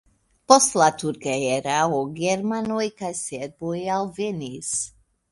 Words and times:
Post 0.51 0.71
la 0.81 0.85
turka 1.01 1.33
erao 1.57 1.99
germanoj 2.19 2.85
kaj 3.01 3.11
serboj 3.19 3.75
alvenis. 3.97 4.73